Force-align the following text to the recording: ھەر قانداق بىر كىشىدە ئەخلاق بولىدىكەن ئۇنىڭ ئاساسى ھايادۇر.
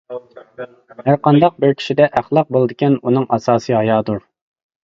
ھەر 1.09 1.19
قانداق 1.27 1.59
بىر 1.65 1.75
كىشىدە 1.81 2.07
ئەخلاق 2.21 2.49
بولىدىكەن 2.57 2.99
ئۇنىڭ 3.05 3.29
ئاساسى 3.37 3.81
ھايادۇر. 3.81 4.27